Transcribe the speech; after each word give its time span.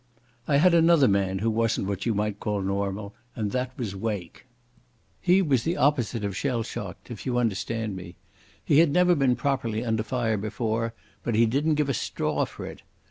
I 0.47 0.55
had 0.57 0.73
another 0.73 1.07
man 1.07 1.37
who 1.37 1.51
wasn't 1.51 1.85
what 1.85 2.07
you 2.07 2.15
might 2.15 2.39
call 2.39 2.63
normal, 2.63 3.13
and 3.35 3.51
that 3.51 3.77
was 3.77 3.95
Wake. 3.95 4.47
He 5.19 5.43
was 5.43 5.61
the 5.61 5.77
opposite 5.77 6.25
of 6.25 6.35
shell 6.35 6.63
shocked, 6.63 7.11
if 7.11 7.23
you 7.27 7.37
understand 7.37 7.95
me. 7.95 8.15
He 8.65 8.79
had 8.79 8.89
never 8.91 9.13
been 9.13 9.35
properly 9.35 9.85
under 9.85 10.01
fire 10.01 10.37
before, 10.37 10.95
but 11.21 11.35
he 11.35 11.45
didn't 11.45 11.75
give 11.75 11.87
a 11.87 11.93
straw 11.93 12.45
for 12.45 12.65
it. 12.65 12.81